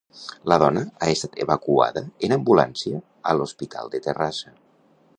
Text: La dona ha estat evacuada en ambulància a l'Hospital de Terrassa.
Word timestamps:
La 0.51 0.55
dona 0.63 0.81
ha 1.01 1.09
estat 1.17 1.37
evacuada 1.45 2.03
en 2.29 2.35
ambulància 2.39 3.05
a 3.33 3.39
l'Hospital 3.41 3.97
de 3.97 4.07
Terrassa. 4.09 4.61